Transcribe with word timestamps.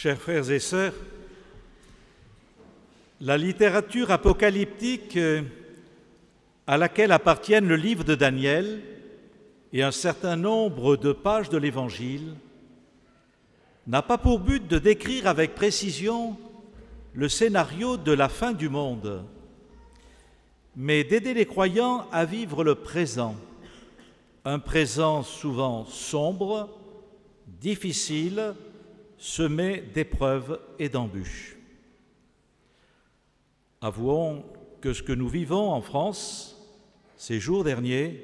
Chers 0.00 0.16
frères 0.20 0.48
et 0.48 0.60
sœurs, 0.60 0.94
la 3.20 3.36
littérature 3.36 4.12
apocalyptique 4.12 5.16
euh, 5.16 5.42
à 6.68 6.78
laquelle 6.78 7.10
appartiennent 7.10 7.66
le 7.66 7.74
livre 7.74 8.04
de 8.04 8.14
Daniel 8.14 8.80
et 9.72 9.82
un 9.82 9.90
certain 9.90 10.36
nombre 10.36 10.96
de 10.96 11.10
pages 11.10 11.48
de 11.48 11.58
l'Évangile 11.58 12.36
n'a 13.88 14.00
pas 14.00 14.18
pour 14.18 14.38
but 14.38 14.68
de 14.68 14.78
décrire 14.78 15.26
avec 15.26 15.56
précision 15.56 16.38
le 17.12 17.28
scénario 17.28 17.96
de 17.96 18.12
la 18.12 18.28
fin 18.28 18.52
du 18.52 18.68
monde, 18.68 19.24
mais 20.76 21.02
d'aider 21.02 21.34
les 21.34 21.46
croyants 21.46 22.06
à 22.12 22.24
vivre 22.24 22.62
le 22.62 22.76
présent, 22.76 23.34
un 24.44 24.60
présent 24.60 25.24
souvent 25.24 25.86
sombre, 25.86 26.68
difficile, 27.60 28.54
semé 29.18 29.82
d'épreuves 29.92 30.60
et 30.78 30.88
d'embûches. 30.88 31.56
Avouons 33.80 34.44
que 34.80 34.92
ce 34.92 35.02
que 35.02 35.12
nous 35.12 35.28
vivons 35.28 35.70
en 35.70 35.82
France 35.82 36.54
ces 37.16 37.40
jours 37.40 37.64
derniers 37.64 38.22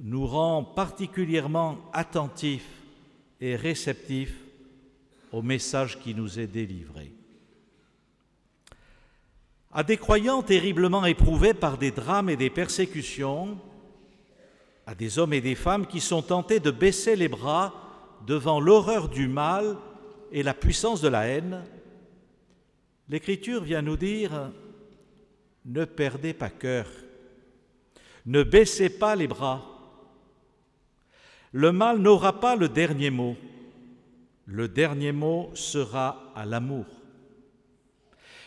nous 0.00 0.26
rend 0.26 0.64
particulièrement 0.64 1.78
attentifs 1.92 2.68
et 3.40 3.54
réceptifs 3.54 4.34
au 5.32 5.42
message 5.42 6.00
qui 6.00 6.14
nous 6.14 6.40
est 6.40 6.48
délivré. 6.48 7.12
À 9.72 9.84
des 9.84 9.96
croyants 9.96 10.42
terriblement 10.42 11.04
éprouvés 11.04 11.54
par 11.54 11.78
des 11.78 11.92
drames 11.92 12.30
et 12.30 12.36
des 12.36 12.50
persécutions, 12.50 13.58
à 14.86 14.94
des 14.94 15.18
hommes 15.18 15.34
et 15.34 15.40
des 15.40 15.54
femmes 15.54 15.86
qui 15.86 16.00
sont 16.00 16.22
tentés 16.22 16.58
de 16.58 16.70
baisser 16.70 17.14
les 17.14 17.28
bras 17.28 17.87
devant 18.26 18.60
l'horreur 18.60 19.08
du 19.08 19.28
mal 19.28 19.76
et 20.32 20.42
la 20.42 20.54
puissance 20.54 21.00
de 21.00 21.08
la 21.08 21.26
haine, 21.26 21.64
l'Écriture 23.08 23.62
vient 23.62 23.82
nous 23.82 23.96
dire, 23.96 24.50
ne 25.64 25.84
perdez 25.84 26.34
pas 26.34 26.50
cœur, 26.50 26.86
ne 28.26 28.42
baissez 28.42 28.90
pas 28.90 29.16
les 29.16 29.26
bras. 29.26 29.64
Le 31.52 31.72
mal 31.72 31.98
n'aura 31.98 32.40
pas 32.40 32.56
le 32.56 32.68
dernier 32.68 33.10
mot. 33.10 33.36
Le 34.44 34.68
dernier 34.68 35.12
mot 35.12 35.50
sera 35.54 36.32
à 36.34 36.44
l'amour. 36.44 36.86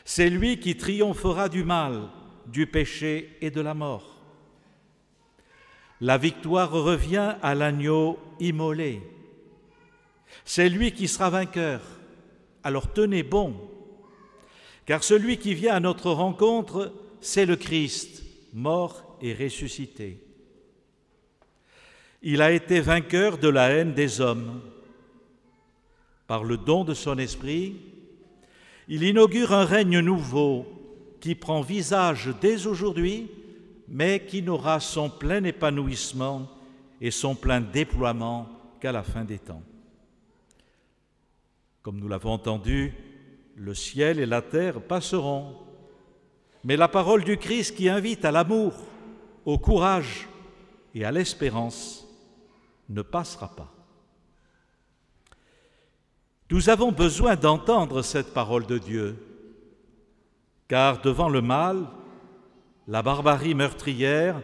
C'est 0.06 0.30
lui 0.30 0.59
qui 0.59 0.78
triomphera 0.78 1.50
du 1.50 1.63
mal, 1.63 2.09
du 2.47 2.67
péché 2.67 3.38
et 3.41 3.52
de 3.52 3.61
la 3.61 3.73
mort. 3.73 4.17
La 6.00 6.17
victoire 6.17 6.72
revient 6.72 7.35
à 7.41 7.53
l'agneau 7.53 8.17
immolé. 8.39 9.02
C'est 10.46 10.70
lui 10.70 10.92
qui 10.92 11.08
sera 11.08 11.30
vainqueur. 11.30 11.82
Alors 12.64 12.94
tenez 12.94 13.24
bon, 13.24 13.56
car 14.86 15.04
celui 15.04 15.38
qui 15.38 15.54
vient 15.54 15.76
à 15.76 15.80
notre 15.80 16.12
rencontre, 16.12 16.94
c'est 17.22 17.46
le 17.46 17.56
Christ, 17.56 18.24
mort 18.54 19.18
et 19.22 19.34
ressuscité. 19.34 20.24
Il 22.22 22.42
a 22.42 22.52
été 22.52 22.82
vainqueur 22.82 23.38
de 23.38 23.48
la 23.48 23.70
haine 23.70 23.94
des 23.94 24.22
hommes. 24.22 24.62
Par 26.28 26.44
le 26.44 26.58
don 26.58 26.84
de 26.84 26.94
son 26.94 27.18
esprit, 27.18 27.78
il 28.88 29.04
inaugure 29.04 29.54
un 29.54 29.66
règne 29.66 30.00
nouveau 30.00 30.66
qui 31.20 31.36
prend 31.36 31.62
visage 31.62 32.30
dès 32.42 32.68
aujourd'hui, 32.68 33.30
mais 33.88 34.26
qui 34.26 34.42
n'aura 34.42 34.80
son 34.80 35.09
plein 35.09 35.44
épanouissement 35.44 36.50
et 37.00 37.12
son 37.12 37.36
plein 37.36 37.62
déploiement 37.62 38.48
qu'à 38.80 38.92
la 38.92 39.04
fin 39.04 39.24
des 39.24 39.40
temps. 39.40 39.64
Comme 41.82 42.00
nous 42.00 42.08
l'avons 42.08 42.32
entendu, 42.32 42.94
le 43.56 43.74
ciel 43.74 44.20
et 44.20 44.26
la 44.26 44.42
terre 44.42 44.82
passeront, 44.82 45.56
mais 46.64 46.78
la 46.78 46.88
parole 46.88 47.24
du 47.24 47.38
Christ 47.38 47.76
qui 47.76 47.90
invite 47.90 48.24
à 48.24 48.32
l'amour, 48.32 48.74
au 49.46 49.58
courage 49.58 50.28
et 50.94 51.06
à 51.06 51.12
l'espérance 51.12 52.08
ne 52.90 53.02
passera 53.02 53.47
pas. 53.56 53.72
Nous 56.52 56.70
avons 56.70 56.91
besoin 56.91 57.36
d'entendre 57.36 58.02
cette 58.02 58.34
parole 58.34 58.68
de 58.68 58.78
Dieu, 58.78 59.18
car 60.68 61.02
devant 61.02 61.30
le 61.30 61.41
mal, 61.41 61.88
la 62.88 63.02
barbarie 63.02 63.56
meurtrière, 63.56 64.41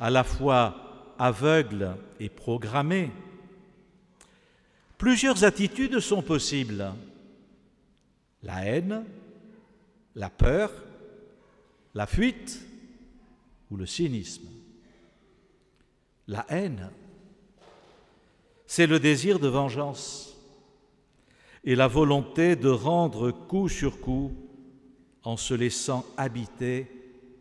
à 0.00 0.08
la 0.08 0.24
fois 0.24 0.76
aveugle 1.18 1.96
et 2.20 2.28
programmée, 2.28 3.10
Plusieurs 5.02 5.42
attitudes 5.42 5.98
sont 5.98 6.22
possibles. 6.22 6.92
La 8.44 8.64
haine, 8.64 9.04
la 10.14 10.30
peur, 10.30 10.70
la 11.92 12.06
fuite 12.06 12.60
ou 13.68 13.76
le 13.76 13.84
cynisme. 13.84 14.46
La 16.28 16.46
haine, 16.48 16.88
c'est 18.68 18.86
le 18.86 19.00
désir 19.00 19.40
de 19.40 19.48
vengeance 19.48 20.36
et 21.64 21.74
la 21.74 21.88
volonté 21.88 22.54
de 22.54 22.68
rendre 22.68 23.32
coup 23.32 23.68
sur 23.68 24.00
coup 24.00 24.30
en 25.24 25.36
se 25.36 25.54
laissant 25.54 26.06
habiter 26.16 26.86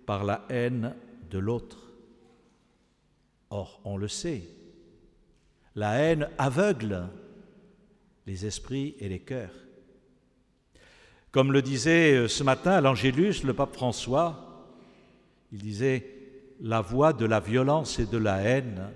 par 0.07 0.23
la 0.23 0.45
haine 0.49 0.95
de 1.29 1.37
l'autre. 1.37 1.91
Or, 3.51 3.79
on 3.85 3.97
le 3.97 4.07
sait, 4.07 4.49
la 5.75 5.91
haine 5.99 6.27
aveugle 6.39 7.07
les 8.27 8.45
esprits 8.45 8.95
et 8.99 9.09
les 9.09 9.19
cœurs. 9.19 9.53
Comme 11.31 11.51
le 11.51 11.61
disait 11.61 12.13
euh, 12.13 12.27
ce 12.27 12.43
matin 12.43 12.81
l'Angélus 12.81 13.43
le 13.43 13.53
pape 13.53 13.73
François, 13.73 14.67
il 15.51 15.59
disait, 15.59 16.05
la 16.61 16.81
voie 16.81 17.13
de 17.13 17.25
la 17.25 17.39
violence 17.39 17.99
et 17.99 18.05
de 18.05 18.17
la 18.17 18.37
haine 18.41 18.91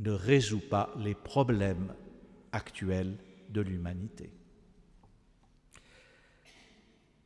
ne 0.00 0.10
résout 0.10 0.66
pas 0.68 0.92
les 0.98 1.14
problèmes 1.14 1.94
actuels 2.52 3.16
de 3.50 3.60
l'humanité. 3.60 4.30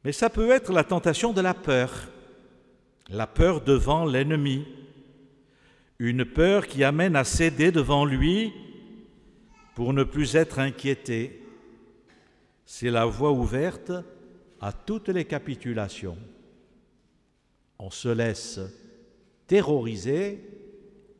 Mais 0.05 0.13
ça 0.13 0.31
peut 0.31 0.51
être 0.51 0.73
la 0.73 0.85
tentation 0.85 1.33
de 1.33 1.41
la 1.41 1.55
peur, 1.55 2.09
la 3.09 3.27
peur 3.27 3.61
devant 3.61 4.05
l'ennemi, 4.05 4.67
une 5.99 6.25
peur 6.25 6.67
qui 6.67 6.83
amène 6.83 7.15
à 7.15 7.25
céder 7.25 7.71
devant 7.71 8.05
lui 8.05 8.53
pour 9.75 9.93
ne 9.93 10.05
plus 10.05 10.37
être 10.37 10.59
inquiété. 10.59 11.43
C'est 12.65 12.91
la 12.91 13.05
voie 13.05 13.33
ouverte 13.33 13.93
à 14.60 14.72
toutes 14.72 15.09
les 15.09 15.25
capitulations. 15.25 16.19
On 17.78 17.91
se 17.91 18.09
laisse 18.09 18.61
terroriser 19.47 20.43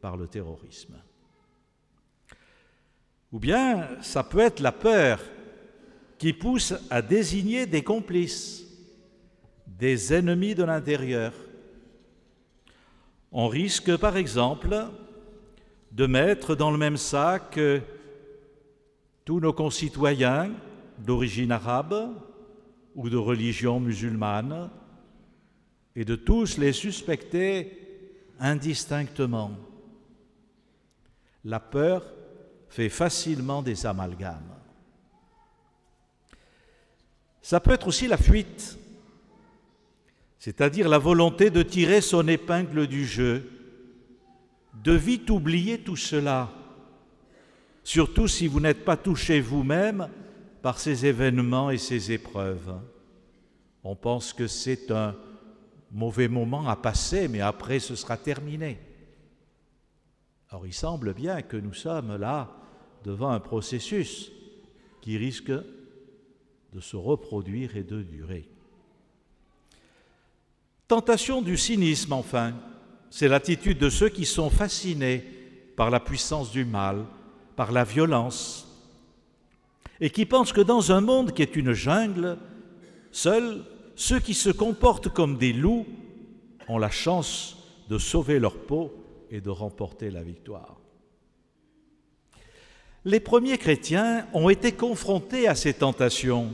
par 0.01 0.17
le 0.17 0.27
terrorisme. 0.27 0.95
Ou 3.33 3.39
bien 3.39 3.89
ça 4.03 4.23
peut 4.23 4.41
être 4.41 4.61
la 4.61 4.73
peur 4.73 5.21
qui 6.19 6.33
pousse 6.33 6.75
à 6.91 7.03
désigner 7.03 7.67
des 7.67 7.83
complices, 7.83 8.65
des 9.67 10.13
ennemis 10.15 10.55
de 10.55 10.63
l'intérieur. 10.63 11.33
On 13.33 13.49
risque 13.49 13.97
par 13.97 14.17
exemple 14.17 14.87
de 15.91 16.07
mettre 16.07 16.55
dans 16.55 16.71
le 16.71 16.79
même 16.79 16.97
sac 16.97 17.59
tous 19.25 19.41
nos 19.41 19.53
concitoyens 19.53 20.51
d'origine 20.99 21.53
arabe 21.53 22.15
ou 22.95 23.09
de 23.09 23.17
religion 23.17 23.81
musulmane 23.81 24.71
et 25.95 26.05
de 26.05 26.17
tous 26.17 26.59
les 26.59 26.73
suspecter 26.73 27.79
indistinctement. 28.41 29.53
La 31.45 31.61
peur 31.61 32.05
fait 32.69 32.89
facilement 32.89 33.63
des 33.63 33.87
amalgames. 33.87 34.57
Ça 37.43 37.61
peut 37.61 37.73
être 37.73 37.89
aussi 37.89 38.07
la 38.07 38.17
fuite, 38.17 38.79
c'est-à-dire 40.39 40.89
la 40.89 40.99
volonté 40.99 41.51
de 41.51 41.63
tirer 41.63 42.01
son 42.01 42.27
épingle 42.29 42.87
du 42.87 43.05
jeu, 43.05 43.51
de 44.83 44.93
vite 44.93 45.31
oublier 45.31 45.79
tout 45.79 45.97
cela 45.97 46.51
surtout 47.85 48.29
si 48.29 48.47
vous 48.47 48.61
n'êtes 48.61 48.85
pas 48.85 48.97
touché 48.97 49.41
vous-même 49.41 50.09
par 50.63 50.79
ces 50.79 51.07
événements 51.07 51.71
et 51.71 51.79
ces 51.79 52.13
épreuves. 52.13 52.75
On 53.85 53.97
pense 53.97 54.33
que 54.33 54.47
c'est 54.47 54.91
un 54.91 55.17
mauvais 55.91 56.29
moment 56.29 56.69
à 56.69 56.77
passer, 56.77 57.29
mais 57.29 57.41
après 57.41 57.81
ce 57.81 57.97
sera 57.97 58.17
terminé. 58.17 58.79
Or, 60.53 60.67
il 60.67 60.75
semble 60.75 61.15
bien 61.15 61.43
que 61.43 61.57
nous 61.57 61.73
sommes 61.73 62.17
là 62.17 62.51
devant 63.05 63.31
un 63.31 63.41
processus 63.41 64.31
qui 65.01 65.17
risque 65.17 65.53
de 66.73 66.81
se 66.81 66.97
reproduire 66.97 67.77
et 67.77 67.83
de 67.83 68.03
durer. 68.03 68.49
Tentation 70.87 71.43
du 71.43 71.57
cynisme, 71.57 72.13
enfin, 72.13 72.55
c'est 73.11 73.29
l'attitude 73.29 73.79
de 73.79 73.91
ceux 73.91 74.09
qui 74.09 74.25
sont 74.25 74.51
fascinés 74.51 75.25
par 75.77 75.91
la 75.91 76.01
puissance 76.01 76.51
du 76.51 76.65
mal, 76.65 77.05
par 77.63 77.71
la 77.71 77.85
violence, 77.85 78.67
et 80.01 80.11
qui 80.11 80.27
pensent 80.27 80.53
que 80.53 80.61
dans 80.61 80.91
un 80.91 81.01
monde 81.01 81.31
qui 81.31 81.43
est 81.43 81.55
une 81.55 81.75
jungle, 81.75 82.37
seuls 83.13 83.63
ceux 83.95 84.19
qui 84.19 84.35
se 84.35 84.51
comportent 84.51 85.11
comme 85.11 85.39
des 85.39 85.53
loups 85.53 85.87
ont 86.67 86.79
la 86.79 86.91
chance 86.91 87.57
de 87.89 87.99
sauver 87.99 88.41
leur 88.41 88.57
peau 88.57 88.93
et 89.31 89.41
de 89.41 89.49
remporter 89.49 90.11
la 90.11 90.25
victoire. 90.25 90.81
Les 93.05 93.21
premiers 93.21 93.59
chrétiens 93.59 94.27
ont 94.33 94.49
été 94.49 94.73
confrontés 94.73 95.47
à 95.47 95.55
ces 95.55 95.75
tentations, 95.75 96.51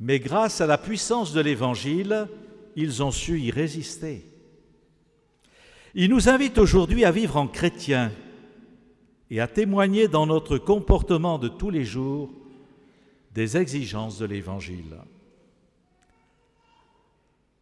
mais 0.00 0.18
grâce 0.18 0.60
à 0.60 0.66
la 0.66 0.78
puissance 0.78 1.32
de 1.32 1.40
l'Évangile, 1.40 2.26
ils 2.74 3.04
ont 3.04 3.12
su 3.12 3.38
y 3.38 3.52
résister. 3.52 4.24
Ils 5.94 6.10
nous 6.10 6.28
invitent 6.28 6.58
aujourd'hui 6.58 7.04
à 7.04 7.12
vivre 7.12 7.36
en 7.36 7.46
chrétiens 7.46 8.10
et 9.30 9.40
à 9.40 9.48
témoigner 9.48 10.08
dans 10.08 10.26
notre 10.26 10.58
comportement 10.58 11.38
de 11.38 11.48
tous 11.48 11.70
les 11.70 11.84
jours 11.84 12.30
des 13.34 13.56
exigences 13.56 14.18
de 14.18 14.26
l'Évangile. 14.26 14.96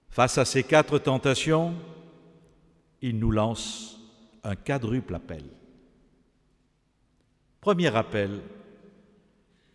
Face 0.08 0.38
à 0.38 0.44
ces 0.44 0.62
quatre 0.62 0.98
tentations, 0.98 1.74
il 3.02 3.18
nous 3.18 3.30
lance 3.30 3.98
un 4.44 4.54
quadruple 4.54 5.14
appel. 5.14 5.42
Premier 7.60 7.94
appel, 7.96 8.40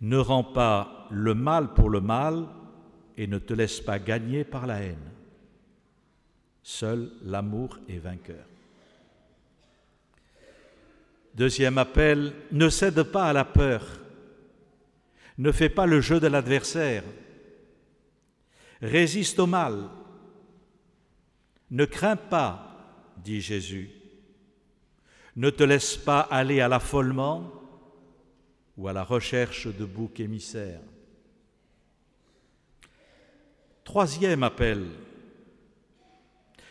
ne 0.02 0.18
rends 0.18 0.44
pas 0.44 1.08
le 1.10 1.34
mal 1.34 1.74
pour 1.74 1.90
le 1.90 2.02
mal 2.02 2.48
et 3.18 3.28
ne 3.28 3.38
te 3.38 3.54
laisse 3.54 3.82
pas 3.82 4.00
gagner 4.00 4.44
par 4.44 4.66
la 4.66 4.82
haine. 4.82 5.12
Seul 6.64 7.12
l'amour 7.24 7.78
est 7.90 7.98
vainqueur. 7.98 8.49
Deuxième 11.36 11.78
appel, 11.78 12.34
ne 12.52 12.70
cède 12.70 13.02
pas 13.04 13.26
à 13.26 13.34
la 13.34 13.46
peur. 13.46 14.00
Ne 15.38 15.52
fais 15.52 15.70
pas 15.70 15.86
le 15.86 16.02
jeu 16.02 16.20
de 16.20 16.28
l'adversaire. 16.28 17.04
Résiste 18.82 19.40
au 19.40 19.46
mal. 19.48 19.90
Ne 21.72 21.86
crains 21.86 22.16
pas, 22.16 23.16
dit 23.24 23.42
Jésus. 23.42 23.90
Ne 25.36 25.50
te 25.50 25.64
laisse 25.64 25.96
pas 25.96 26.22
aller 26.22 26.60
à 26.62 26.68
l'affolement 26.68 27.54
ou 28.76 28.88
à 28.88 28.94
la 28.94 29.04
recherche 29.04 29.68
de 29.68 29.86
boucs 29.86 30.20
émissaires. 30.20 30.82
Troisième 33.84 34.44
appel, 34.44 34.86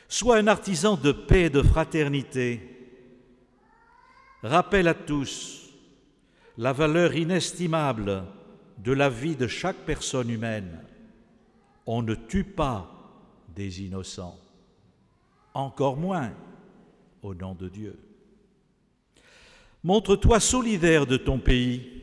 sois 0.09 0.37
un 0.37 0.47
artisan 0.47 0.97
de 0.97 1.13
paix 1.13 1.45
et 1.45 1.51
de 1.51 1.63
fraternité 1.63 2.78
rappelle 4.43 4.89
à 4.89 4.95
tous 4.95 5.71
la 6.57 6.73
valeur 6.73 7.15
inestimable 7.15 8.25
de 8.79 8.93
la 8.93 9.09
vie 9.09 9.37
de 9.37 9.47
chaque 9.47 9.77
personne 9.77 10.31
humaine. 10.31 10.81
On 11.87 12.03
ne 12.03 12.15
tue 12.15 12.45
pas 12.45 12.91
des 13.55 13.83
innocents, 13.83 14.39
encore 15.55 15.97
moins 15.97 16.33
au 17.23 17.35
nom 17.35 17.55
de 17.55 17.69
Dieu. 17.69 17.99
Montre-toi 19.83 20.41
solidaire 20.41 21.07
de 21.07 21.17
ton 21.17 21.39
pays. 21.39 22.03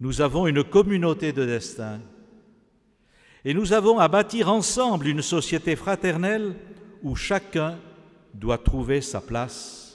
Nous 0.00 0.20
avons 0.20 0.46
une 0.46 0.64
communauté 0.64 1.32
de 1.32 1.44
destin 1.44 2.00
et 3.44 3.54
nous 3.54 3.72
avons 3.72 3.98
à 3.98 4.08
bâtir 4.08 4.50
ensemble 4.50 5.06
une 5.06 5.22
société 5.22 5.76
fraternelle 5.76 6.54
où 7.02 7.14
chacun 7.14 7.78
doit 8.32 8.58
trouver 8.58 9.00
sa 9.00 9.20
place 9.20 9.93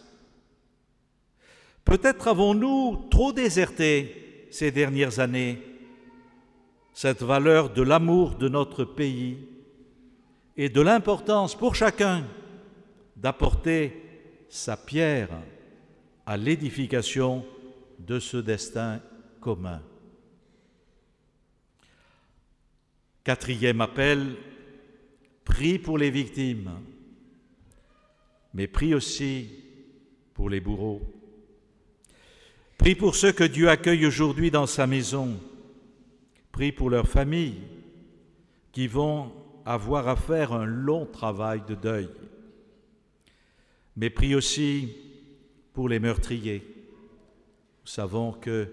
Peut-être 1.86 2.28
avons-nous 2.28 3.08
trop 3.10 3.34
déserté 3.34 4.48
ces 4.52 4.72
dernières 4.72 5.20
années 5.20 5.62
cette 6.94 7.24
valeur 7.24 7.70
de 7.72 7.82
l'amour 7.82 8.36
de 8.36 8.50
notre 8.50 8.84
pays 8.84 9.38
et 10.58 10.68
de 10.68 10.82
l'importance 10.82 11.56
pour 11.56 11.74
chacun 11.74 12.26
d'apporter 13.16 14.04
sa 14.50 14.76
pierre 14.76 15.30
à 16.26 16.36
l'édification 16.36 17.46
de 18.00 18.20
ce 18.20 18.36
destin 18.38 19.02
commun. 19.40 19.82
Quatrième 23.24 23.80
appel, 23.80 24.36
prie 25.46 25.80
pour 25.80 25.98
les 25.98 26.12
victimes, 26.12 26.72
mais 28.54 28.68
prie 28.68 28.94
aussi 28.94 29.50
pour 30.34 30.50
les 30.50 30.60
bourreaux. 30.60 31.19
Prie 32.80 32.96
pour 32.96 33.14
ceux 33.14 33.34
que 33.34 33.44
Dieu 33.44 33.68
accueille 33.68 34.06
aujourd'hui 34.06 34.52
dans 34.52 34.66
sa 34.66 34.88
maison. 34.88 35.38
Prie 36.54 36.72
pour 36.72 36.90
leurs 36.90 37.10
familles 37.10 37.60
qui 38.72 38.88
vont 38.88 39.34
avoir 39.66 40.08
à 40.08 40.16
faire 40.16 40.54
un 40.54 40.66
long 40.66 41.06
travail 41.06 41.62
de 41.68 41.76
deuil. 41.76 42.08
Mais 43.98 44.10
prie 44.10 44.34
aussi 44.34 44.96
pour 45.74 45.90
les 45.90 46.00
meurtriers. 46.00 46.64
Nous 47.82 47.92
savons 47.92 48.32
que 48.32 48.70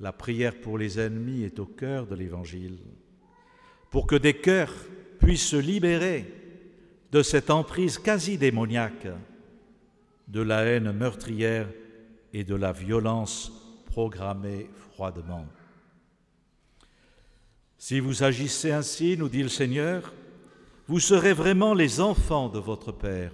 la 0.00 0.12
prière 0.12 0.60
pour 0.60 0.76
les 0.76 0.98
ennemis 0.98 1.44
est 1.44 1.60
au 1.60 1.66
cœur 1.66 2.08
de 2.08 2.16
l'Évangile. 2.16 2.78
Pour 3.90 4.08
que 4.08 4.16
des 4.16 4.34
cœurs 4.34 4.74
puissent 5.20 5.46
se 5.46 5.56
libérer 5.56 6.26
de 7.12 7.22
cette 7.22 7.50
emprise 7.50 7.98
quasi 7.98 8.36
démoniaque 8.36 9.06
de 10.26 10.40
la 10.40 10.64
haine 10.64 10.90
meurtrière 10.90 11.68
et 12.32 12.44
de 12.44 12.54
la 12.54 12.72
violence 12.72 13.52
programmée 13.86 14.68
froidement. 14.92 15.46
Si 17.78 18.00
vous 18.00 18.22
agissez 18.22 18.72
ainsi, 18.72 19.16
nous 19.16 19.28
dit 19.28 19.42
le 19.42 19.48
Seigneur, 19.48 20.12
vous 20.88 21.00
serez 21.00 21.32
vraiment 21.32 21.74
les 21.74 22.00
enfants 22.00 22.48
de 22.48 22.58
votre 22.58 22.92
Père. 22.92 23.32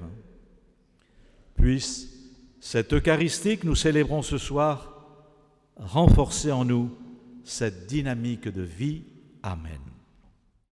Puisse 1.56 2.12
cette 2.60 2.92
Eucharistie 2.92 3.58
que 3.58 3.66
nous 3.66 3.74
célébrons 3.74 4.22
ce 4.22 4.38
soir 4.38 4.94
renforcer 5.76 6.52
en 6.52 6.64
nous 6.64 6.90
cette 7.44 7.86
dynamique 7.86 8.48
de 8.48 8.62
vie. 8.62 9.02
Amen. 9.42 9.93